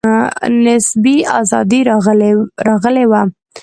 نسبي 0.65 1.15
آزادي 1.39 1.79
راغلې 2.69 3.05
وه. 3.11 3.21